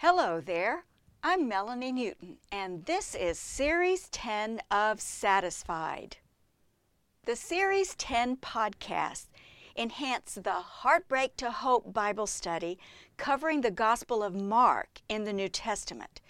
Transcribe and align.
Hello 0.00 0.40
there. 0.40 0.84
I'm 1.24 1.48
Melanie 1.48 1.90
Newton, 1.90 2.36
and 2.52 2.84
this 2.84 3.16
is 3.16 3.36
Series 3.36 4.08
10 4.10 4.60
of 4.70 5.00
Satisfied. 5.00 6.18
The 7.24 7.34
Series 7.34 7.96
10 7.96 8.36
podcast 8.36 9.26
enhance 9.76 10.38
the 10.40 10.52
Heartbreak 10.52 11.36
to 11.38 11.50
Hope 11.50 11.92
Bible 11.92 12.28
study 12.28 12.78
covering 13.16 13.62
the 13.62 13.72
Gospel 13.72 14.22
of 14.22 14.36
Mark 14.36 15.00
in 15.08 15.24
the 15.24 15.32
New 15.32 15.48
Testament. 15.48 16.20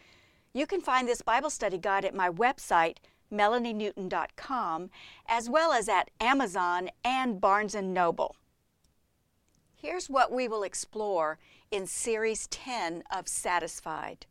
You 0.55 0.67
can 0.67 0.81
find 0.81 1.07
this 1.07 1.21
Bible 1.21 1.51
study 1.51 1.77
guide 1.77 2.07
at 2.07 2.15
my 2.15 2.31
website, 2.31 2.97
melanienewton.com, 3.31 4.89
as 5.29 5.51
well 5.51 5.73
as 5.73 5.91
at 5.91 6.11
Amazon 6.23 6.89
and 7.05 7.39
Barnes 7.39 7.75
& 7.75 7.83
Noble. 7.83 8.35
Here's 9.81 10.11
what 10.11 10.33
we 10.33 10.49
will 10.49 10.65
explore 10.65 11.39
in 11.71 11.87
Series 11.87 12.49
10 12.49 13.05
of 13.13 13.29
Satisfied. 13.29 14.27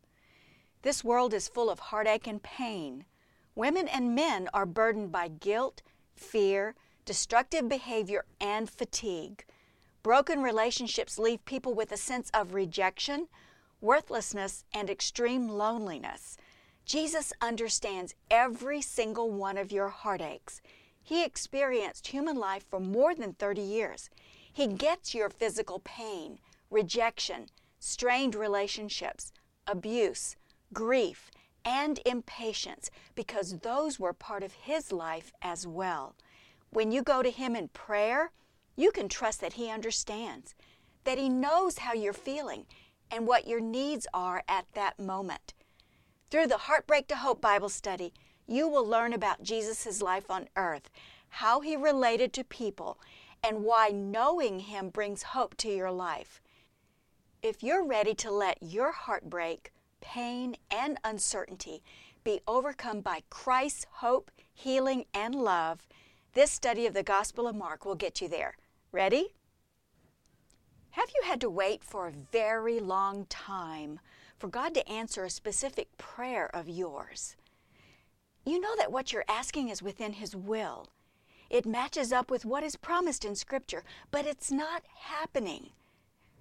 This 0.82 1.02
world 1.02 1.32
is 1.32 1.48
full 1.48 1.70
of 1.70 1.78
heartache 1.78 2.26
and 2.26 2.42
pain. 2.42 3.06
Women 3.54 3.88
and 3.88 4.14
men 4.14 4.50
are 4.52 4.66
burdened 4.66 5.10
by 5.10 5.28
guilt, 5.28 5.80
fear, 6.14 6.74
destructive 7.06 7.66
behavior, 7.66 8.26
and 8.38 8.68
fatigue. 8.68 9.46
Broken 10.02 10.42
relationships 10.42 11.18
leave 11.18 11.42
people 11.46 11.72
with 11.72 11.92
a 11.92 11.96
sense 11.96 12.28
of 12.34 12.52
rejection, 12.52 13.28
worthlessness, 13.80 14.66
and 14.74 14.90
extreme 14.90 15.48
loneliness. 15.48 16.36
Jesus 16.84 17.32
understands 17.40 18.14
every 18.30 18.82
single 18.82 19.30
one 19.30 19.56
of 19.56 19.72
your 19.72 19.88
heartaches. 19.88 20.60
He 21.02 21.24
experienced 21.24 22.08
human 22.08 22.36
life 22.36 22.66
for 22.68 22.80
more 22.80 23.14
than 23.14 23.32
30 23.32 23.62
years. 23.62 24.10
He 24.58 24.66
gets 24.66 25.14
your 25.14 25.30
physical 25.30 25.78
pain, 25.84 26.40
rejection, 26.68 27.46
strained 27.78 28.34
relationships, 28.34 29.32
abuse, 29.68 30.34
grief, 30.72 31.30
and 31.64 32.00
impatience 32.04 32.90
because 33.14 33.60
those 33.60 34.00
were 34.00 34.12
part 34.12 34.42
of 34.42 34.54
His 34.54 34.90
life 34.90 35.30
as 35.40 35.64
well. 35.64 36.16
When 36.70 36.90
you 36.90 37.04
go 37.04 37.22
to 37.22 37.30
Him 37.30 37.54
in 37.54 37.68
prayer, 37.68 38.32
you 38.74 38.90
can 38.90 39.08
trust 39.08 39.40
that 39.42 39.52
He 39.52 39.70
understands, 39.70 40.56
that 41.04 41.18
He 41.18 41.28
knows 41.28 41.78
how 41.78 41.92
you're 41.92 42.12
feeling 42.12 42.66
and 43.12 43.28
what 43.28 43.46
your 43.46 43.60
needs 43.60 44.08
are 44.12 44.42
at 44.48 44.66
that 44.74 44.98
moment. 44.98 45.54
Through 46.32 46.48
the 46.48 46.58
Heartbreak 46.66 47.06
to 47.06 47.16
Hope 47.18 47.40
Bible 47.40 47.68
study, 47.68 48.12
you 48.48 48.66
will 48.66 48.84
learn 48.84 49.12
about 49.12 49.44
Jesus' 49.44 50.02
life 50.02 50.28
on 50.28 50.48
earth, 50.56 50.90
how 51.28 51.60
he 51.60 51.76
related 51.76 52.32
to 52.32 52.44
people, 52.44 52.98
and 53.42 53.64
why 53.64 53.88
knowing 53.88 54.60
him 54.60 54.90
brings 54.90 55.22
hope 55.22 55.56
to 55.58 55.68
your 55.68 55.90
life. 55.90 56.40
If 57.42 57.62
you're 57.62 57.84
ready 57.84 58.14
to 58.16 58.30
let 58.30 58.62
your 58.62 58.92
heartbreak, 58.92 59.72
pain, 60.00 60.56
and 60.70 60.98
uncertainty 61.04 61.82
be 62.24 62.40
overcome 62.46 63.00
by 63.00 63.22
Christ's 63.30 63.86
hope, 63.90 64.30
healing, 64.52 65.04
and 65.14 65.34
love, 65.34 65.86
this 66.34 66.50
study 66.50 66.86
of 66.86 66.94
the 66.94 67.02
Gospel 67.02 67.46
of 67.48 67.56
Mark 67.56 67.84
will 67.84 67.94
get 67.94 68.20
you 68.20 68.28
there. 68.28 68.56
Ready? 68.92 69.34
Have 70.90 71.10
you 71.14 71.28
had 71.28 71.40
to 71.42 71.50
wait 71.50 71.84
for 71.84 72.08
a 72.08 72.12
very 72.32 72.80
long 72.80 73.26
time 73.26 74.00
for 74.38 74.48
God 74.48 74.74
to 74.74 74.88
answer 74.88 75.24
a 75.24 75.30
specific 75.30 75.96
prayer 75.96 76.50
of 76.54 76.68
yours? 76.68 77.36
You 78.44 78.60
know 78.60 78.74
that 78.78 78.90
what 78.90 79.12
you're 79.12 79.24
asking 79.28 79.68
is 79.68 79.82
within 79.82 80.14
His 80.14 80.34
will. 80.34 80.88
It 81.50 81.66
matches 81.66 82.12
up 82.12 82.30
with 82.30 82.44
what 82.44 82.62
is 82.62 82.76
promised 82.76 83.24
in 83.24 83.34
Scripture, 83.34 83.84
but 84.10 84.26
it's 84.26 84.52
not 84.52 84.82
happening. 85.00 85.70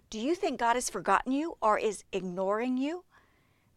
Do 0.10 0.20
you 0.20 0.36
think 0.36 0.60
God 0.60 0.76
has 0.76 0.90
forgotten 0.90 1.32
you 1.32 1.58
or 1.62 1.78
is 1.78 2.04
ignoring 2.12 2.78
you? 2.78 3.04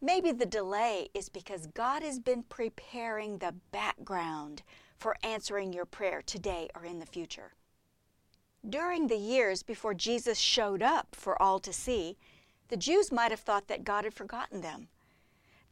Maybe 0.01 0.31
the 0.31 0.45
delay 0.45 1.09
is 1.13 1.29
because 1.29 1.67
God 1.67 2.03
has 2.03 2.19
been 2.19 2.43
preparing 2.43 3.37
the 3.37 3.53
background 3.71 4.63
for 4.97 5.15
answering 5.23 5.73
your 5.73 5.85
prayer 5.85 6.21
today 6.21 6.69
or 6.75 6.85
in 6.85 6.99
the 6.99 7.05
future. 7.05 7.53
During 8.67 9.07
the 9.07 9.17
years 9.17 9.63
before 9.63 9.93
Jesus 9.93 10.37
showed 10.37 10.81
up 10.81 11.15
for 11.15 11.41
all 11.41 11.59
to 11.59 11.73
see, 11.73 12.17
the 12.69 12.77
Jews 12.77 13.11
might 13.11 13.31
have 13.31 13.39
thought 13.39 13.67
that 13.67 13.83
God 13.83 14.03
had 14.03 14.13
forgotten 14.13 14.61
them. 14.61 14.87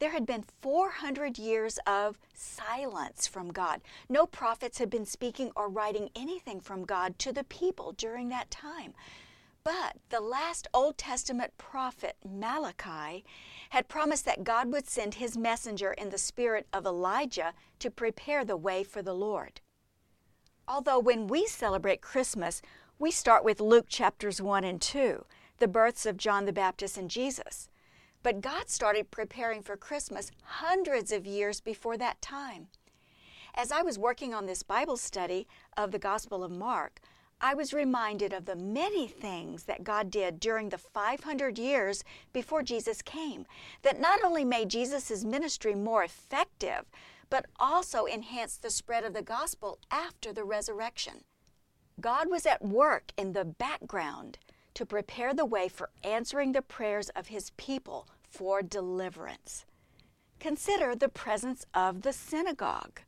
There 0.00 0.12
had 0.12 0.24
been 0.24 0.44
400 0.62 1.38
years 1.38 1.78
of 1.86 2.18
silence 2.34 3.26
from 3.26 3.52
God. 3.52 3.82
No 4.08 4.24
prophets 4.24 4.78
had 4.78 4.88
been 4.88 5.04
speaking 5.04 5.52
or 5.54 5.68
writing 5.68 6.08
anything 6.16 6.58
from 6.58 6.86
God 6.86 7.18
to 7.18 7.32
the 7.34 7.44
people 7.44 7.92
during 7.92 8.30
that 8.30 8.50
time. 8.50 8.94
But 9.62 9.96
the 10.08 10.20
last 10.20 10.66
Old 10.72 10.96
Testament 10.96 11.52
prophet, 11.58 12.16
Malachi, 12.24 13.26
had 13.70 13.88
promised 13.88 14.24
that 14.24 14.42
God 14.42 14.72
would 14.72 14.88
send 14.88 15.14
his 15.14 15.36
messenger 15.36 15.92
in 15.92 16.08
the 16.08 16.16
spirit 16.16 16.66
of 16.72 16.86
Elijah 16.86 17.52
to 17.80 17.90
prepare 17.90 18.42
the 18.42 18.56
way 18.56 18.82
for 18.82 19.02
the 19.02 19.12
Lord. 19.12 19.60
Although 20.66 20.98
when 20.98 21.26
we 21.26 21.46
celebrate 21.46 22.00
Christmas, 22.00 22.62
we 22.98 23.10
start 23.10 23.44
with 23.44 23.60
Luke 23.60 23.86
chapters 23.88 24.40
1 24.40 24.64
and 24.64 24.80
2, 24.80 25.26
the 25.58 25.68
births 25.68 26.06
of 26.06 26.16
John 26.16 26.46
the 26.46 26.54
Baptist 26.54 26.96
and 26.96 27.10
Jesus. 27.10 27.69
But 28.22 28.40
God 28.42 28.68
started 28.68 29.10
preparing 29.10 29.62
for 29.62 29.76
Christmas 29.76 30.30
hundreds 30.42 31.10
of 31.10 31.26
years 31.26 31.60
before 31.60 31.96
that 31.96 32.20
time. 32.20 32.68
As 33.54 33.72
I 33.72 33.82
was 33.82 33.98
working 33.98 34.34
on 34.34 34.46
this 34.46 34.62
Bible 34.62 34.96
study 34.96 35.48
of 35.76 35.90
the 35.90 35.98
Gospel 35.98 36.44
of 36.44 36.50
Mark, 36.50 37.00
I 37.40 37.54
was 37.54 37.72
reminded 37.72 38.34
of 38.34 38.44
the 38.44 38.54
many 38.54 39.08
things 39.08 39.64
that 39.64 39.82
God 39.82 40.10
did 40.10 40.38
during 40.38 40.68
the 40.68 40.76
500 40.76 41.58
years 41.58 42.04
before 42.34 42.62
Jesus 42.62 43.00
came 43.00 43.46
that 43.80 43.98
not 43.98 44.22
only 44.22 44.44
made 44.44 44.68
Jesus' 44.68 45.24
ministry 45.24 45.74
more 45.74 46.04
effective, 46.04 46.84
but 47.30 47.46
also 47.58 48.04
enhanced 48.04 48.60
the 48.62 48.70
spread 48.70 49.04
of 49.04 49.14
the 49.14 49.22
gospel 49.22 49.78
after 49.90 50.32
the 50.32 50.44
resurrection. 50.44 51.24
God 51.98 52.28
was 52.28 52.44
at 52.44 52.62
work 52.62 53.12
in 53.16 53.32
the 53.32 53.44
background 53.44 54.38
to 54.80 54.86
prepare 54.86 55.34
the 55.34 55.44
way 55.44 55.68
for 55.68 55.90
answering 56.02 56.52
the 56.52 56.62
prayers 56.62 57.10
of 57.10 57.26
His 57.26 57.50
people 57.58 58.08
for 58.26 58.62
deliverance. 58.62 59.66
Consider 60.38 60.94
the 60.94 61.10
presence 61.10 61.66
of 61.74 62.00
the 62.00 62.14
synagogue. 62.14 63.02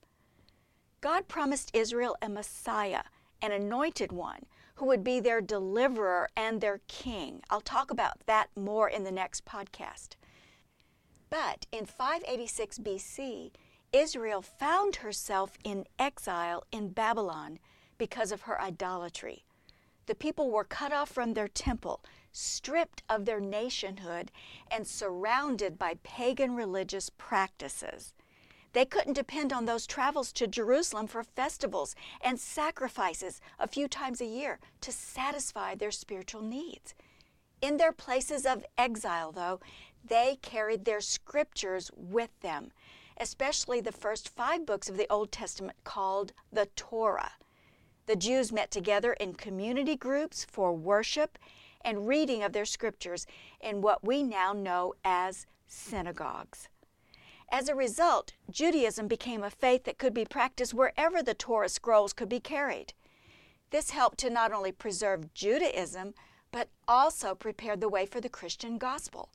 God 1.01 1.29
promised 1.29 1.71
Israel 1.73 2.15
a 2.21 2.29
Messiah 2.29 3.05
an 3.41 3.53
anointed 3.53 4.13
one 4.13 4.45
who 4.75 4.85
would 4.85 5.03
be 5.03 5.19
their 5.19 5.41
deliverer 5.41 6.29
and 6.37 6.61
their 6.61 6.83
king. 6.89 7.41
I'll 7.49 7.63
talk 7.63 7.91
about 7.91 8.19
that 8.27 8.51
more 8.55 8.91
in 8.91 9.05
the 9.05 9.11
next 9.11 9.47
podcast. 9.47 10.17
But 11.31 11.65
in 11.73 11.87
586 11.87 12.81
BC, 12.81 13.51
Israel 13.95 14.43
found 14.43 14.97
herself 14.97 15.57
in 15.65 15.87
exile 15.99 16.65
in 16.71 16.91
Babylon 16.91 17.59
because 17.97 18.31
of 18.31 18.43
her 18.43 18.61
idolatry. 18.61 19.47
The 20.07 20.15
people 20.15 20.51
were 20.51 20.65
cut 20.65 20.93
off 20.93 21.11
from 21.11 21.35
their 21.35 21.49
temple, 21.49 22.05
stripped 22.33 23.03
of 23.09 23.25
their 23.25 23.41
nationhood, 23.41 24.33
and 24.71 24.87
surrounded 24.87 25.79
by 25.79 25.99
pagan 26.03 26.57
religious 26.57 27.11
practices. 27.11 28.15
They 28.73 28.85
couldn't 28.85 29.13
depend 29.13 29.53
on 29.53 29.67
those 29.67 29.87
travels 29.87 30.33
to 30.33 30.47
Jerusalem 30.47 31.07
for 31.07 31.23
festivals 31.23 31.95
and 32.23 32.41
sacrifices 32.41 33.41
a 33.59 33.69
few 33.69 33.87
times 33.87 34.21
a 34.21 34.27
year 34.27 34.59
to 34.81 34.91
satisfy 34.91 35.75
their 35.75 35.91
spiritual 35.91 36.43
needs. 36.43 36.95
In 37.61 37.77
their 37.77 37.93
places 37.93 38.47
of 38.47 38.65
exile, 38.77 39.31
though, 39.31 39.61
they 40.05 40.39
carried 40.43 40.85
their 40.85 41.01
scriptures 41.01 41.91
with 41.95 42.31
them, 42.41 42.73
especially 43.19 43.81
the 43.81 43.93
first 43.93 44.29
five 44.29 44.67
books 44.67 44.89
of 44.89 44.97
the 44.97 45.11
Old 45.13 45.31
Testament 45.31 45.77
called 45.85 46.33
the 46.51 46.67
Torah. 46.75 47.33
The 48.07 48.17
Jews 48.17 48.53
met 48.53 48.71
together 48.71 49.13
in 49.15 49.35
community 49.35 49.97
groups 49.97 50.45
for 50.45 50.73
worship 50.73 51.39
and 51.85 52.09
reading 52.09 52.43
of 52.43 52.53
their 52.53 52.65
scriptures 52.65 53.27
in 53.61 53.81
what 53.81 54.05
we 54.05 54.23
now 54.23 54.53
know 54.53 54.95
as 55.05 55.47
synagogues. 55.67 56.69
As 57.51 57.69
a 57.69 57.75
result, 57.75 58.33
Judaism 58.51 59.09
became 59.09 59.43
a 59.43 59.51
faith 59.51 59.85
that 59.85 59.99
could 59.99 60.15
be 60.15 60.25
practiced 60.25 60.75
wherever 60.75 61.23
the 61.23 61.35
Torah 61.35 61.69
scrolls 61.69 62.13
could 62.13 62.29
be 62.29 62.41
carried. 62.41 62.95
This 63.71 63.91
helped 63.91 64.19
to 64.19 64.31
not 64.31 64.53
only 64.53 64.73
preserve 64.73 65.33
Judaism, 65.35 66.15
but 66.51 66.69
also 66.89 67.35
prepared 67.35 67.81
the 67.81 67.89
way 67.89 68.07
for 68.07 68.21
the 68.21 68.29
Christian 68.29 68.79
gospel. 68.79 69.31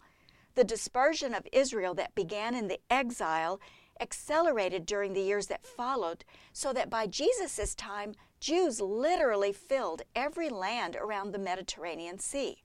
The 0.56 0.64
dispersion 0.64 1.34
of 1.34 1.48
Israel 1.52 1.94
that 1.96 2.16
began 2.16 2.56
in 2.56 2.68
the 2.68 2.80
exile 2.90 3.60
accelerated 4.00 4.86
during 4.86 5.14
the 5.14 5.22
years 5.22 5.48
that 5.48 5.66
followed, 5.66 6.24
so 6.54 6.74
that 6.74 6.90
by 6.90 7.08
Jesus' 7.08 7.76
time, 7.76 8.14
Jews 8.40 8.80
literally 8.80 9.52
filled 9.52 10.04
every 10.16 10.50
land 10.50 10.96
around 10.96 11.32
the 11.32 11.40
Mediterranean 11.40 12.20
Sea. 12.20 12.64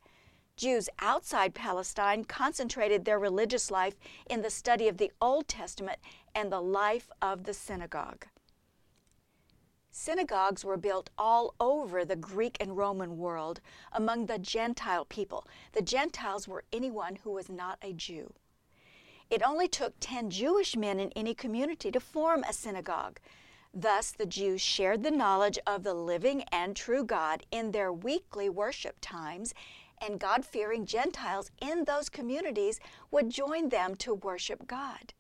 Jews 0.55 0.89
outside 0.99 1.55
Palestine 1.55 2.25
concentrated 2.25 3.05
their 3.05 3.19
religious 3.19 3.71
life 3.71 3.97
in 4.29 4.43
the 4.43 4.51
study 4.51 4.87
of 4.87 4.99
the 4.99 5.11
Old 5.21 5.49
Testament 5.49 5.99
and 6.35 6.53
the 6.53 6.61
life 6.61 7.11
of 7.23 7.45
the 7.45 7.55
synagogue. 7.55 8.27
Synagogues 9.91 10.65
were 10.65 10.77
built 10.77 11.11
all 11.19 11.55
over 11.61 12.05
the 12.05 12.17
Greek 12.17 12.57
and 12.61 12.77
Roman 12.77 13.19
world 13.19 13.61
among 13.93 14.27
the 14.27 14.39
Gentile 14.39 15.05
people. 15.05 15.47
The 15.73 15.83
Gentiles 15.83 16.49
were 16.49 16.65
anyone 16.73 17.17
who 17.17 17.31
was 17.31 17.51
not 17.51 17.79
a 17.83 17.93
Jew. 17.93 18.33
It 19.31 19.43
only 19.43 19.69
took 19.69 19.95
10 20.01 20.31
Jewish 20.31 20.77
men 20.77 21.01
in 21.01 21.13
any 21.13 21.35
community 21.35 21.91
to 21.91 22.01
form 22.01 22.43
a 22.45 22.53
synagogue. 22.53 23.19
Thus, 23.75 24.11
the 24.11 24.27
Jews 24.27 24.61
shared 24.61 25.03
the 25.03 25.11
knowledge 25.11 25.59
of 25.67 25.83
the 25.83 25.95
living 25.95 26.43
and 26.53 26.77
true 26.77 27.05
God 27.05 27.45
in 27.51 27.73
their 27.73 27.93
weekly 27.93 28.49
worship 28.49 28.97
times, 29.01 29.55
and 30.01 30.21
God 30.21 30.45
fearing 30.45 30.85
Gentiles 30.85 31.51
in 31.61 31.85
those 31.85 32.09
communities 32.09 32.81
would 33.11 33.31
join 33.31 33.69
them 33.69 33.95
to 33.97 34.15
worship 34.15 34.67
God 34.67 35.15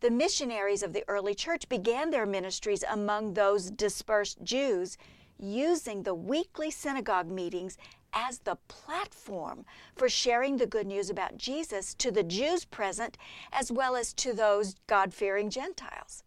the 0.00 0.10
missionaries 0.10 0.82
of 0.82 0.92
the 0.92 1.04
early 1.08 1.34
church 1.34 1.68
began 1.68 2.10
their 2.10 2.26
ministries 2.26 2.82
among 2.90 3.34
those 3.34 3.70
dispersed 3.70 4.42
Jews 4.42 4.96
using 5.38 6.02
the 6.02 6.14
weekly 6.14 6.70
synagogue 6.70 7.30
meetings 7.30 7.76
as 8.12 8.40
the 8.40 8.56
platform 8.68 9.64
for 9.94 10.08
sharing 10.08 10.56
the 10.56 10.66
good 10.66 10.86
news 10.86 11.10
about 11.10 11.36
Jesus 11.36 11.94
to 11.94 12.10
the 12.10 12.22
Jews 12.22 12.64
present 12.64 13.16
as 13.52 13.70
well 13.70 13.94
as 13.94 14.12
to 14.14 14.32
those 14.32 14.74
God 14.86 15.14
fearing 15.14 15.48
Gentiles. 15.50 16.24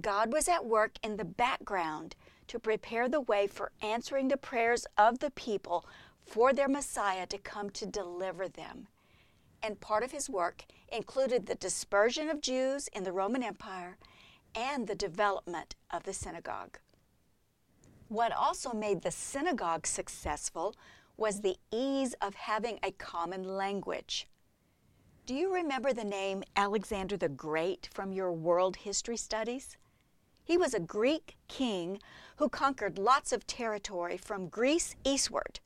God 0.00 0.32
was 0.32 0.48
at 0.48 0.64
work 0.64 0.98
in 1.02 1.16
the 1.16 1.24
background 1.24 2.16
to 2.48 2.58
prepare 2.58 3.08
the 3.08 3.20
way 3.20 3.46
for 3.46 3.72
answering 3.80 4.28
the 4.28 4.36
prayers 4.36 4.86
of 4.98 5.20
the 5.20 5.30
people 5.30 5.86
for 6.26 6.52
their 6.52 6.68
Messiah 6.68 7.26
to 7.26 7.38
come 7.38 7.70
to 7.70 7.86
deliver 7.86 8.48
them 8.48 8.88
and 9.64 9.80
part 9.80 10.04
of 10.04 10.12
his 10.12 10.28
work 10.28 10.66
included 10.92 11.46
the 11.46 11.54
dispersion 11.54 12.28
of 12.28 12.42
Jews 12.42 12.88
in 12.88 13.02
the 13.02 13.12
Roman 13.12 13.42
Empire 13.42 13.96
and 14.54 14.86
the 14.86 14.94
development 14.94 15.74
of 15.90 16.02
the 16.02 16.12
synagogue. 16.12 16.78
What 18.08 18.30
also 18.30 18.74
made 18.74 19.00
the 19.00 19.10
synagogue 19.10 19.86
successful 19.86 20.76
was 21.16 21.40
the 21.40 21.56
ease 21.72 22.14
of 22.20 22.34
having 22.34 22.78
a 22.82 22.92
common 22.92 23.42
language. 23.42 24.28
Do 25.24 25.34
you 25.34 25.54
remember 25.54 25.94
the 25.94 26.04
name 26.04 26.44
Alexander 26.54 27.16
the 27.16 27.30
Great 27.30 27.88
from 27.94 28.12
your 28.12 28.32
world 28.32 28.76
history 28.76 29.16
studies? 29.16 29.78
He 30.44 30.56
was 30.56 30.74
a 30.74 30.80
Greek 30.80 31.36
king 31.48 32.00
who 32.36 32.48
conquered 32.48 32.98
lots 32.98 33.32
of 33.32 33.46
territory 33.46 34.16
from 34.16 34.48
Greece 34.48 34.94
eastward 35.04 35.60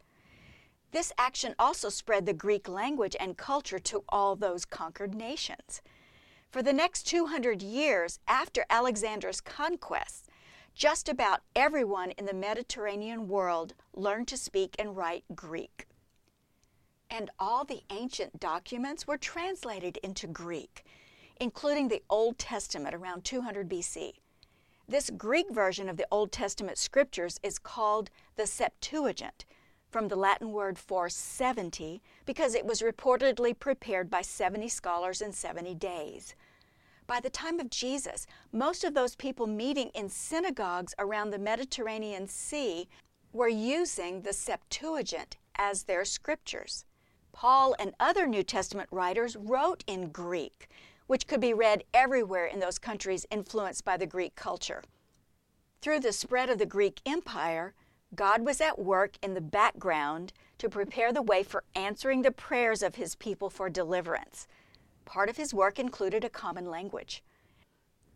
this 0.91 1.13
action 1.19 1.55
also 1.59 1.91
spread 1.91 2.25
the 2.25 2.33
Greek 2.33 2.67
language 2.67 3.15
and 3.21 3.37
culture 3.37 3.79
to 3.79 4.05
all 4.09 4.37
those 4.37 4.65
conquered 4.65 5.15
nations. 5.15 5.83
For 6.51 6.63
the 6.63 6.73
next 6.73 7.03
200 7.03 7.61
years 7.61 8.21
after 8.27 8.65
Alexander's 8.71 9.43
conquests, 9.43 10.29
just 10.75 11.09
about 11.09 11.43
everyone 11.55 12.13
in 12.13 12.25
the 12.25 12.33
Mediterranean 12.33 13.29
world 13.29 13.75
learned 13.95 14.29
to 14.29 14.37
speak 14.39 14.77
and 14.79 14.97
write 14.97 15.25
Greek. 15.35 15.87
And 17.11 17.31
all 17.39 17.65
the 17.65 17.83
ancient 17.91 18.41
documents 18.41 19.07
were 19.07 19.19
translated 19.19 19.99
into 19.99 20.27
Greek, 20.27 20.85
including 21.39 21.89
the 21.89 22.03
Old 22.09 22.39
Testament 22.39 22.95
around 22.95 23.25
200 23.25 23.69
BC. 23.69 24.13
This 24.91 25.11
Greek 25.11 25.51
version 25.51 25.91
of 25.91 25.99
the 25.99 26.07
Old 26.11 26.33
Testament 26.33 26.79
scriptures 26.79 27.39
is 27.43 27.59
called 27.59 28.09
the 28.37 28.47
Septuagint 28.47 29.45
from 29.91 30.09
the 30.09 30.17
Latin 30.17 30.51
word 30.51 30.79
for 30.79 31.11
70 31.11 32.01
because 32.25 32.55
it 32.55 32.65
was 32.65 32.81
reportedly 32.81 33.59
prepared 33.59 34.09
by 34.09 34.23
70 34.23 34.67
scholars 34.69 35.21
in 35.21 35.31
70 35.31 35.75
days. 35.75 36.35
By 37.07 37.21
the 37.21 37.29
time 37.29 37.61
of 37.61 37.69
Jesus, 37.69 38.27
most 38.51 38.83
of 38.83 38.95
those 38.95 39.15
people 39.15 39.47
meeting 39.47 39.91
in 39.95 40.09
synagogues 40.09 40.95
around 40.99 41.31
the 41.31 41.39
Mediterranean 41.39 42.27
Sea 42.27 42.89
were 43.35 43.49
using 43.49 44.23
the 44.23 44.33
Septuagint 44.33 45.37
as 45.57 45.83
their 45.83 46.07
scriptures. 46.07 46.87
Paul 47.33 47.77
and 47.79 47.93
other 48.01 48.27
New 48.27 48.43
Testament 48.43 48.89
writers 48.91 49.37
wrote 49.37 49.85
in 49.87 50.09
Greek, 50.09 50.69
which 51.09 51.27
could 51.27 51.41
be 51.41 51.53
read 51.53 51.83
everywhere 51.93 52.47
in 52.47 52.61
those 52.61 52.79
countries 52.79 53.27
influenced 53.31 53.85
by 53.85 53.97
the 53.97 54.07
Greek 54.07 54.37
culture. 54.37 54.85
Through 55.81 56.01
the 56.01 56.13
spread 56.13 56.51
of 56.51 56.59
the 56.59 56.67
Greek 56.67 57.01
Empire, 57.05 57.75
God 58.15 58.45
was 58.47 58.61
at 58.61 58.79
work 58.79 59.17
in 59.23 59.35
the 59.35 59.41
background 59.41 60.33
to 60.59 60.69
prepare 60.69 61.13
the 61.13 61.23
way 61.23 61.43
for 61.43 61.65
answering 61.75 62.23
the 62.23 62.31
prayers 62.31 62.83
of 62.83 62.95
his 62.95 63.15
people 63.15 63.51
for 63.51 63.69
deliverance. 63.69 64.47
Part 65.05 65.29
of 65.29 65.37
his 65.37 65.55
work 65.55 65.79
included 65.79 66.25
a 66.25 66.31
common 66.31 66.67
language. 66.67 67.25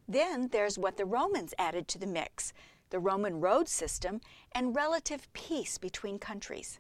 Then 0.06 0.48
there's 0.52 0.78
what 0.78 0.96
the 0.96 1.04
Romans 1.04 1.54
added 1.58 1.88
to 1.88 1.98
the 1.98 2.06
mix 2.06 2.52
the 2.90 2.98
Roman 2.98 3.40
road 3.40 3.68
system 3.68 4.20
and 4.52 4.76
relative 4.76 5.32
peace 5.32 5.78
between 5.78 6.18
countries. 6.18 6.78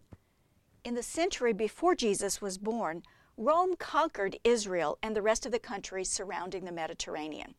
In 0.84 0.94
the 0.94 1.02
century 1.02 1.54
before 1.54 1.94
Jesus 1.94 2.42
was 2.42 2.58
born, 2.58 3.02
Rome 3.36 3.76
conquered 3.76 4.38
Israel 4.44 4.98
and 5.02 5.16
the 5.16 5.22
rest 5.22 5.46
of 5.46 5.52
the 5.52 5.58
countries 5.58 6.10
surrounding 6.10 6.64
the 6.64 6.72
Mediterranean. 6.72 7.54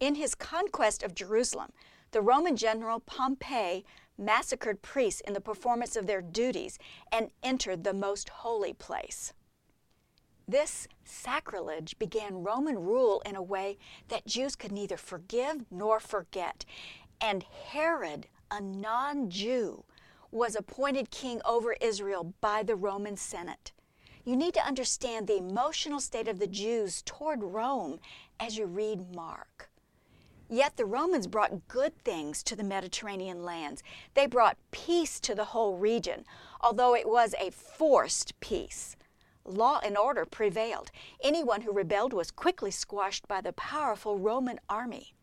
In 0.00 0.14
his 0.14 0.34
conquest 0.34 1.02
of 1.02 1.14
Jerusalem, 1.14 1.72
the 2.12 2.22
Roman 2.22 2.56
general 2.56 3.00
Pompey 3.00 3.84
massacred 4.18 4.82
priests 4.82 5.20
in 5.20 5.34
the 5.34 5.40
performance 5.40 5.96
of 5.96 6.06
their 6.06 6.22
duties 6.22 6.78
and 7.12 7.30
entered 7.42 7.84
the 7.84 7.92
most 7.92 8.28
holy 8.28 8.72
place. 8.72 9.32
This 10.48 10.86
sacrilege 11.04 11.98
began 11.98 12.42
Roman 12.42 12.78
rule 12.78 13.20
in 13.26 13.36
a 13.36 13.42
way 13.42 13.78
that 14.08 14.26
Jews 14.26 14.54
could 14.54 14.72
neither 14.72 14.96
forgive 14.96 15.66
nor 15.70 15.98
forget, 15.98 16.64
and 17.20 17.42
Herod, 17.42 18.28
a 18.50 18.60
non 18.60 19.28
Jew, 19.28 19.84
was 20.30 20.54
appointed 20.54 21.10
king 21.10 21.40
over 21.44 21.72
Israel 21.80 22.34
by 22.40 22.62
the 22.62 22.76
Roman 22.76 23.16
Senate. 23.16 23.72
You 24.26 24.34
need 24.34 24.54
to 24.54 24.66
understand 24.66 25.28
the 25.28 25.36
emotional 25.38 26.00
state 26.00 26.26
of 26.26 26.40
the 26.40 26.48
Jews 26.48 27.00
toward 27.02 27.44
Rome 27.44 28.00
as 28.40 28.58
you 28.58 28.66
read 28.66 29.14
Mark. 29.14 29.70
Yet 30.50 30.76
the 30.76 30.84
Romans 30.84 31.28
brought 31.28 31.68
good 31.68 31.96
things 32.02 32.42
to 32.42 32.56
the 32.56 32.64
Mediterranean 32.64 33.44
lands. 33.44 33.84
They 34.14 34.26
brought 34.26 34.58
peace 34.72 35.20
to 35.20 35.36
the 35.36 35.44
whole 35.44 35.76
region, 35.76 36.24
although 36.60 36.96
it 36.96 37.08
was 37.08 37.36
a 37.38 37.52
forced 37.52 38.38
peace. 38.40 38.96
Law 39.44 39.78
and 39.84 39.96
order 39.96 40.24
prevailed. 40.24 40.90
Anyone 41.22 41.60
who 41.60 41.72
rebelled 41.72 42.12
was 42.12 42.32
quickly 42.32 42.72
squashed 42.72 43.28
by 43.28 43.40
the 43.40 43.52
powerful 43.52 44.18
Roman 44.18 44.58
army. 44.68 45.14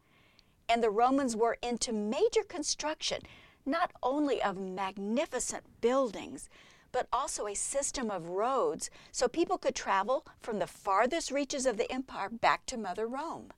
And 0.69 0.81
the 0.81 0.89
Romans 0.89 1.35
were 1.35 1.57
into 1.61 1.91
major 1.91 2.43
construction, 2.47 3.19
not 3.65 3.91
only 4.01 4.41
of 4.41 4.57
magnificent 4.57 5.65
buildings, 5.81 6.47
but 6.93 7.07
also 7.11 7.47
a 7.47 7.55
system 7.55 8.09
of 8.09 8.29
roads 8.29 8.89
so 9.11 9.27
people 9.27 9.57
could 9.57 9.75
travel 9.75 10.25
from 10.39 10.59
the 10.59 10.67
farthest 10.67 11.31
reaches 11.31 11.65
of 11.65 11.75
the 11.75 11.91
empire 11.91 12.29
back 12.29 12.65
to 12.67 12.77
Mother 12.77 13.05
Rome. 13.05 13.49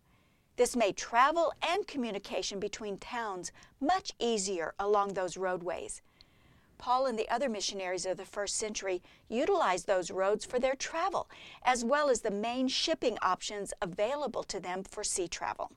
This 0.55 0.75
made 0.75 0.97
travel 0.97 1.53
and 1.61 1.85
communication 1.85 2.59
between 2.59 2.97
towns 2.97 3.51
much 3.79 4.13
easier 4.17 4.73
along 4.79 5.13
those 5.13 5.37
roadways. 5.37 6.01
Paul 6.77 7.05
and 7.05 7.19
the 7.19 7.29
other 7.29 7.49
missionaries 7.49 8.05
of 8.05 8.17
the 8.17 8.25
first 8.25 8.55
century 8.55 9.01
utilized 9.29 9.85
those 9.85 10.11
roads 10.11 10.45
for 10.45 10.59
their 10.59 10.75
travel, 10.75 11.29
as 11.63 11.83
well 11.83 12.09
as 12.09 12.21
the 12.21 12.31
main 12.31 12.67
shipping 12.67 13.17
options 13.21 13.73
available 13.81 14.43
to 14.43 14.59
them 14.59 14.83
for 14.83 15.03
sea 15.03 15.27
travel. 15.27 15.71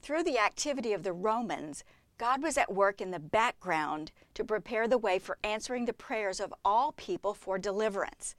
Through 0.00 0.24
the 0.24 0.38
activity 0.38 0.92
of 0.92 1.02
the 1.02 1.12
Romans, 1.12 1.84
God 2.18 2.42
was 2.42 2.58
at 2.58 2.74
work 2.74 3.00
in 3.00 3.12
the 3.12 3.20
background 3.20 4.10
to 4.34 4.44
prepare 4.44 4.88
the 4.88 4.98
way 4.98 5.20
for 5.20 5.38
answering 5.44 5.84
the 5.84 5.92
prayers 5.92 6.40
of 6.40 6.52
all 6.64 6.92
people 6.92 7.32
for 7.32 7.58
deliverance. 7.58 8.34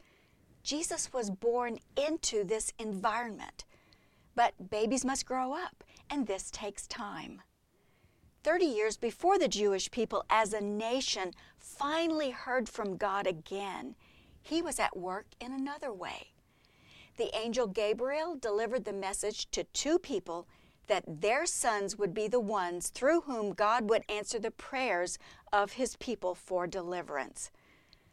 Jesus 0.63 1.13
was 1.13 1.29
born 1.29 1.79
into 1.95 2.43
this 2.43 2.73
environment. 2.77 3.63
But 4.35 4.69
babies 4.69 5.05
must 5.05 5.25
grow 5.25 5.53
up, 5.53 5.83
and 6.09 6.27
this 6.27 6.51
takes 6.51 6.87
time. 6.87 7.41
30 8.43 8.65
years 8.65 8.97
before 8.97 9.39
the 9.39 9.47
Jewish 9.47 9.89
people 9.91 10.25
as 10.29 10.53
a 10.53 10.61
nation 10.61 11.31
finally 11.57 12.31
heard 12.31 12.67
from 12.67 12.97
God 12.97 13.27
again, 13.27 13.95
he 14.41 14.61
was 14.61 14.79
at 14.79 14.97
work 14.97 15.25
in 15.39 15.53
another 15.53 15.93
way. 15.93 16.33
The 17.17 17.35
angel 17.35 17.67
Gabriel 17.67 18.35
delivered 18.35 18.85
the 18.85 18.93
message 18.93 19.51
to 19.51 19.65
two 19.65 19.99
people 19.99 20.47
that 20.89 21.21
their 21.21 21.45
sons 21.45 21.97
would 21.97 22.13
be 22.13 22.27
the 22.27 22.39
ones 22.39 22.89
through 22.89 23.21
whom 23.21 23.53
God 23.53 23.89
would 23.89 24.03
answer 24.09 24.37
the 24.37 24.51
prayers 24.51 25.17
of 25.53 25.73
his 25.73 25.95
people 25.95 26.35
for 26.35 26.67
deliverance. 26.67 27.49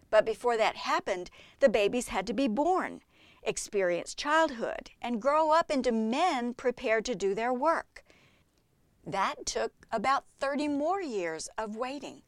But 0.09 0.25
before 0.25 0.57
that 0.57 0.77
happened, 0.77 1.31
the 1.59 1.69
babies 1.69 2.09
had 2.09 2.27
to 2.29 2.33
be 2.33 2.47
born 2.47 3.03
experience 3.47 4.15
childhood, 4.15 4.91
and 5.01 5.23
grow 5.23 5.53
up 5.53 5.71
into 5.71 5.93
men 5.93 6.53
prepared 6.53 7.05
to 7.07 7.15
do 7.15 7.35
their 7.35 7.55
work. 7.55 8.05
That 9.07 9.47
took 9.47 9.73
about 9.93 10.25
30 10.41 10.69
more 10.69 11.01
years 11.01 11.49
of 11.57 11.77
waiting. 11.77 12.23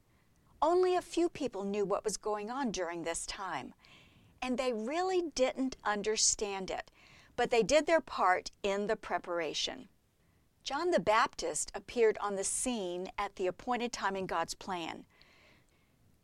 Only 0.63 0.97
a 0.97 1.03
few 1.03 1.29
people 1.29 1.65
knew 1.65 1.85
what 1.85 2.05
was 2.05 2.17
going 2.17 2.51
on 2.51 2.71
during 2.71 3.03
this 3.03 3.27
time, 3.27 3.75
and 4.41 4.57
they 4.57 4.73
really 4.73 5.31
didn't 5.35 5.77
understand 5.85 6.71
it, 6.71 6.91
but 7.37 7.51
they 7.51 7.63
did 7.63 7.87
their 7.87 8.01
part 8.01 8.53
in 8.63 8.87
the 8.87 8.97
preparation. 8.97 9.89
John 10.65 10.91
the 10.91 11.01
Baptist 11.01 11.73
appeared 11.75 12.19
on 12.19 12.37
the 12.37 12.45
scene 12.45 13.09
at 13.17 13.37
the 13.37 13.47
appointed 13.47 13.93
time 13.93 14.17
in 14.17 14.27
God's 14.27 14.55
plan. 14.55 15.05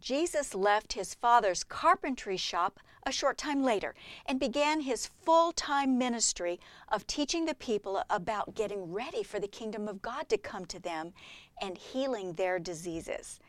Jesus 0.00 0.54
left 0.54 0.92
his 0.92 1.14
father's 1.14 1.64
carpentry 1.64 2.36
shop 2.36 2.78
a 3.06 3.12
short 3.12 3.38
time 3.38 3.62
later 3.62 3.94
and 4.26 4.38
began 4.38 4.80
his 4.80 5.06
full 5.06 5.52
time 5.52 5.96
ministry 5.96 6.60
of 6.88 7.06
teaching 7.06 7.46
the 7.46 7.54
people 7.54 8.02
about 8.10 8.54
getting 8.54 8.92
ready 8.92 9.22
for 9.22 9.40
the 9.40 9.48
kingdom 9.48 9.88
of 9.88 10.02
God 10.02 10.28
to 10.28 10.36
come 10.36 10.66
to 10.66 10.78
them 10.78 11.14
and 11.60 11.78
healing 11.78 12.34
their 12.34 12.58
diseases. 12.58 13.40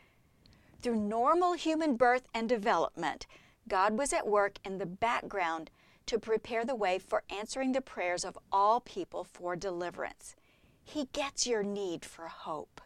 Through 0.80 0.96
normal 0.96 1.54
human 1.54 1.96
birth 1.96 2.28
and 2.32 2.48
development, 2.48 3.26
God 3.68 3.98
was 3.98 4.12
at 4.12 4.26
work 4.26 4.58
in 4.64 4.78
the 4.78 4.86
background 4.86 5.70
to 6.06 6.18
prepare 6.18 6.64
the 6.64 6.74
way 6.74 6.98
for 6.98 7.24
answering 7.28 7.72
the 7.72 7.80
prayers 7.80 8.24
of 8.24 8.38
all 8.52 8.80
people 8.80 9.24
for 9.24 9.56
deliverance. 9.56 10.36
He 10.88 11.08
gets 11.12 11.46
your 11.46 11.64
need 11.64 12.04
for 12.04 12.28
hope. 12.28 12.80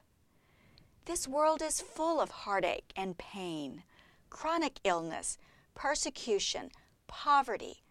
This 1.05 1.29
world 1.29 1.61
is 1.61 1.83
full 1.83 2.19
of 2.19 2.31
heartache 2.31 2.93
and 2.97 3.17
pain, 3.19 3.85
chronic 4.31 4.81
illness, 4.85 5.37
persecution, 5.75 6.71
poverty, 7.07 7.83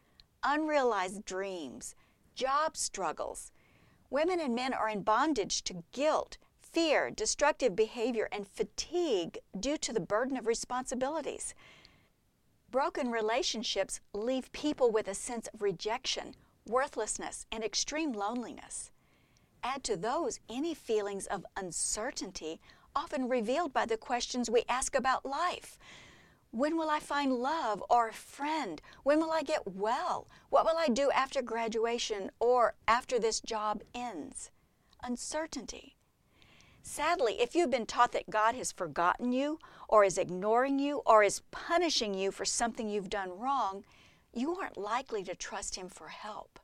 unrealized 0.43 1.25
dreams, 1.25 1.95
job 2.33 2.75
struggles. 2.75 3.51
Women 4.09 4.39
and 4.39 4.55
men 4.55 4.73
are 4.73 4.89
in 4.89 5.03
bondage 5.03 5.63
to 5.65 5.83
guilt, 5.91 6.37
fear, 6.59 7.11
destructive 7.11 7.75
behavior, 7.75 8.27
and 8.31 8.47
fatigue 8.47 9.37
due 9.57 9.77
to 9.77 9.93
the 9.93 9.99
burden 9.99 10.37
of 10.37 10.47
responsibilities. 10.47 11.53
Broken 12.71 13.11
relationships 13.11 14.01
leave 14.13 14.51
people 14.53 14.91
with 14.91 15.07
a 15.07 15.13
sense 15.13 15.47
of 15.53 15.61
rejection, 15.61 16.35
worthlessness, 16.65 17.45
and 17.51 17.63
extreme 17.63 18.11
loneliness. 18.11 18.91
Add 19.63 19.83
to 19.85 19.97
those 19.97 20.39
any 20.49 20.73
feelings 20.73 21.27
of 21.27 21.45
uncertainty, 21.57 22.59
often 22.95 23.29
revealed 23.29 23.73
by 23.73 23.85
the 23.85 23.97
questions 23.97 24.49
we 24.49 24.63
ask 24.69 24.95
about 24.95 25.25
life. 25.25 25.77
When 26.51 26.77
will 26.77 26.89
I 26.89 26.99
find 26.99 27.33
love 27.33 27.83
or 27.89 28.07
a 28.07 28.13
friend? 28.13 28.81
When 29.03 29.19
will 29.19 29.31
I 29.31 29.43
get 29.43 29.67
well? 29.67 30.27
What 30.49 30.65
will 30.65 30.77
I 30.77 30.87
do 30.87 31.11
after 31.11 31.41
graduation 31.41 32.31
or 32.39 32.73
after 32.87 33.19
this 33.19 33.39
job 33.39 33.83
ends? 33.93 34.49
Uncertainty. 35.03 35.95
Sadly, 36.81 37.39
if 37.39 37.53
you've 37.53 37.69
been 37.69 37.85
taught 37.85 38.13
that 38.13 38.29
God 38.29 38.55
has 38.55 38.71
forgotten 38.71 39.31
you, 39.31 39.59
or 39.87 40.03
is 40.03 40.17
ignoring 40.17 40.79
you, 40.79 41.01
or 41.05 41.21
is 41.21 41.41
punishing 41.51 42.13
you 42.13 42.31
for 42.31 42.45
something 42.45 42.89
you've 42.89 43.09
done 43.09 43.37
wrong, 43.37 43.83
you 44.33 44.55
aren't 44.55 44.77
likely 44.77 45.23
to 45.25 45.35
trust 45.35 45.75
Him 45.75 45.87
for 45.89 46.07
help. 46.07 46.59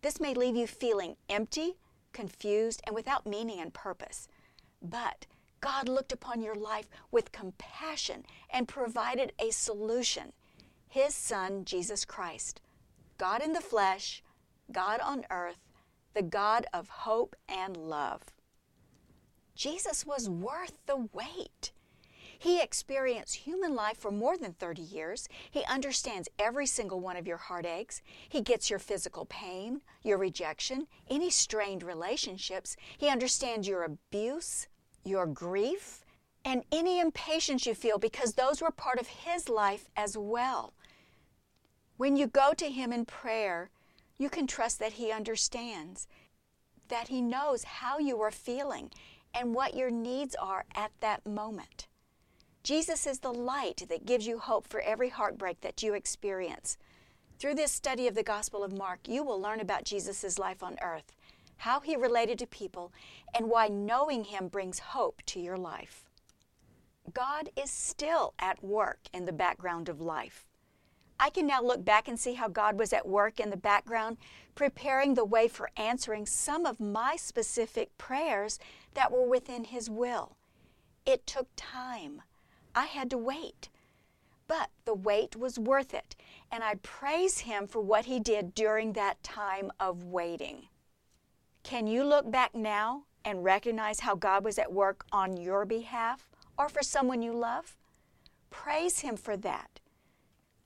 This 0.00 0.20
may 0.20 0.34
leave 0.34 0.56
you 0.56 0.66
feeling 0.66 1.16
empty, 1.28 1.76
confused, 2.14 2.80
and 2.86 2.94
without 2.94 3.26
meaning 3.26 3.60
and 3.60 3.74
purpose. 3.74 4.28
But 4.80 5.26
God 5.60 5.88
looked 5.88 6.12
upon 6.12 6.40
your 6.40 6.54
life 6.54 6.88
with 7.10 7.32
compassion 7.32 8.24
and 8.48 8.66
provided 8.66 9.32
a 9.38 9.50
solution 9.50 10.32
His 10.88 11.14
Son, 11.14 11.66
Jesus 11.66 12.06
Christ, 12.06 12.62
God 13.18 13.42
in 13.42 13.52
the 13.52 13.60
flesh, 13.60 14.22
God 14.72 15.00
on 15.00 15.26
earth, 15.30 15.60
the 16.14 16.22
God 16.22 16.66
of 16.72 16.88
hope 16.88 17.36
and 17.48 17.76
love. 17.76 18.22
Jesus 19.54 20.06
was 20.06 20.28
worth 20.28 20.72
the 20.86 21.08
wait. 21.12 21.72
He 22.38 22.60
experienced 22.60 23.36
human 23.36 23.74
life 23.74 23.98
for 23.98 24.10
more 24.10 24.36
than 24.36 24.52
30 24.52 24.82
years. 24.82 25.28
He 25.50 25.64
understands 25.64 26.28
every 26.38 26.66
single 26.66 27.00
one 27.00 27.16
of 27.16 27.26
your 27.26 27.36
heartaches. 27.36 28.02
He 28.28 28.40
gets 28.40 28.70
your 28.70 28.78
physical 28.78 29.26
pain, 29.26 29.82
your 30.02 30.18
rejection, 30.18 30.86
any 31.08 31.30
strained 31.30 31.82
relationships. 31.82 32.76
He 32.98 33.08
understands 33.08 33.68
your 33.68 33.84
abuse, 33.84 34.68
your 35.04 35.26
grief, 35.26 36.04
and 36.44 36.62
any 36.70 37.00
impatience 37.00 37.66
you 37.66 37.74
feel 37.74 37.98
because 37.98 38.34
those 38.34 38.60
were 38.60 38.70
part 38.70 39.00
of 39.00 39.06
His 39.06 39.48
life 39.48 39.88
as 39.96 40.16
well. 40.16 40.74
When 41.96 42.16
you 42.16 42.26
go 42.26 42.52
to 42.54 42.70
Him 42.70 42.92
in 42.92 43.06
prayer, 43.06 43.70
you 44.18 44.28
can 44.28 44.46
trust 44.46 44.78
that 44.80 44.94
He 44.94 45.10
understands, 45.10 46.06
that 46.88 47.08
He 47.08 47.22
knows 47.22 47.64
how 47.64 47.98
you 47.98 48.20
are 48.20 48.30
feeling 48.30 48.90
and 49.32 49.54
what 49.54 49.74
your 49.74 49.90
needs 49.90 50.34
are 50.34 50.64
at 50.74 50.92
that 51.00 51.26
moment. 51.26 51.86
Jesus 52.64 53.06
is 53.06 53.18
the 53.18 53.30
light 53.30 53.84
that 53.90 54.06
gives 54.06 54.26
you 54.26 54.38
hope 54.38 54.66
for 54.66 54.80
every 54.80 55.10
heartbreak 55.10 55.60
that 55.60 55.82
you 55.82 55.92
experience. 55.92 56.78
Through 57.38 57.56
this 57.56 57.70
study 57.70 58.08
of 58.08 58.14
the 58.14 58.22
Gospel 58.22 58.64
of 58.64 58.72
Mark, 58.72 59.00
you 59.06 59.22
will 59.22 59.38
learn 59.38 59.60
about 59.60 59.84
Jesus' 59.84 60.38
life 60.38 60.62
on 60.62 60.78
earth, 60.80 61.12
how 61.58 61.80
he 61.80 61.94
related 61.94 62.38
to 62.38 62.46
people, 62.46 62.90
and 63.36 63.50
why 63.50 63.68
knowing 63.68 64.24
him 64.24 64.48
brings 64.48 64.78
hope 64.78 65.20
to 65.26 65.40
your 65.40 65.58
life. 65.58 66.08
God 67.12 67.50
is 67.54 67.70
still 67.70 68.32
at 68.38 68.64
work 68.64 69.00
in 69.12 69.26
the 69.26 69.32
background 69.32 69.90
of 69.90 70.00
life. 70.00 70.46
I 71.20 71.28
can 71.28 71.46
now 71.46 71.60
look 71.60 71.84
back 71.84 72.08
and 72.08 72.18
see 72.18 72.32
how 72.32 72.48
God 72.48 72.78
was 72.78 72.94
at 72.94 73.06
work 73.06 73.38
in 73.38 73.50
the 73.50 73.58
background, 73.58 74.16
preparing 74.54 75.12
the 75.12 75.24
way 75.26 75.48
for 75.48 75.68
answering 75.76 76.24
some 76.24 76.64
of 76.64 76.80
my 76.80 77.16
specific 77.16 77.98
prayers 77.98 78.58
that 78.94 79.12
were 79.12 79.28
within 79.28 79.64
His 79.64 79.90
will. 79.90 80.38
It 81.04 81.26
took 81.26 81.48
time. 81.56 82.22
I 82.74 82.86
had 82.86 83.10
to 83.10 83.18
wait. 83.18 83.68
But 84.46 84.70
the 84.84 84.94
wait 84.94 85.36
was 85.36 85.58
worth 85.58 85.94
it, 85.94 86.16
and 86.50 86.62
I 86.62 86.74
praise 86.76 87.40
Him 87.40 87.66
for 87.66 87.80
what 87.80 88.04
He 88.04 88.20
did 88.20 88.54
during 88.54 88.92
that 88.92 89.22
time 89.22 89.70
of 89.80 90.04
waiting. 90.04 90.68
Can 91.62 91.86
you 91.86 92.04
look 92.04 92.30
back 92.30 92.54
now 92.54 93.04
and 93.24 93.42
recognize 93.42 94.00
how 94.00 94.14
God 94.14 94.44
was 94.44 94.58
at 94.58 94.72
work 94.72 95.06
on 95.12 95.38
your 95.38 95.64
behalf 95.64 96.28
or 96.58 96.68
for 96.68 96.82
someone 96.82 97.22
you 97.22 97.32
love? 97.32 97.76
Praise 98.50 99.00
Him 99.00 99.16
for 99.16 99.36
that. 99.38 99.80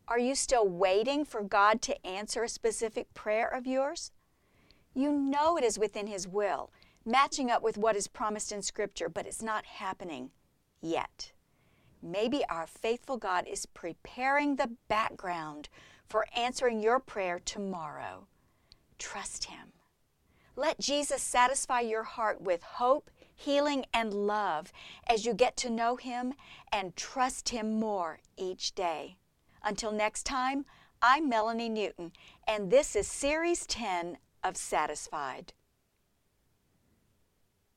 Are 0.09 0.19
you 0.19 0.35
still 0.35 0.67
waiting 0.67 1.25
for 1.25 1.43
God 1.43 1.81
to 1.83 2.07
answer 2.07 2.43
a 2.43 2.49
specific 2.49 3.15
prayer 3.15 3.47
of 3.47 3.67
yours? 3.67 4.11
You 4.95 5.13
know 5.13 5.57
it 5.57 5.63
is 5.63 5.79
within 5.79 6.09
His 6.09 6.27
will, 6.27 6.73
matching 7.05 7.51
up 7.51 7.63
with 7.63 7.79
what 7.79 7.95
is 7.95 8.09
promised 8.09 8.51
in 8.51 8.63
Scripture, 8.63 9.09
but 9.09 9.27
it's 9.27 9.43
not 9.43 9.67
happening 9.67 10.31
yet. 10.81 11.33
Maybe 12.03 12.45
our 12.49 12.67
faithful 12.67 13.17
God 13.17 13.47
is 13.47 13.67
preparing 13.67 14.57
the 14.57 14.71
background 14.89 15.69
for 16.07 16.27
answering 16.37 16.81
your 16.81 17.01
prayer 17.01 17.39
tomorrow. 17.39 18.27
Trust 18.99 19.45
Him. 19.45 19.73
Let 20.57 20.81
Jesus 20.81 21.23
satisfy 21.23 21.81
your 21.81 22.03
heart 22.03 22.41
with 22.41 22.63
hope, 22.63 23.11
healing, 23.35 23.85
and 23.93 24.13
love 24.13 24.73
as 25.07 25.25
you 25.25 25.35
get 25.35 25.57
to 25.59 25.71
know 25.71 25.97
Him 25.97 26.35
and 26.73 26.97
trust 26.97 27.51
Him 27.51 27.79
more 27.79 28.19
each 28.37 28.75
day. 28.75 29.17
Until 29.63 29.93
next 29.93 30.25
time, 30.25 30.65
I'm 31.01 31.29
Melanie 31.29 31.69
Newton, 31.69 32.13
and 32.47 32.71
this 32.71 32.97
is 32.97 33.07
Series 33.07 33.67
10 33.67 34.19
of 34.43 34.57
Satisfied. 34.57 35.53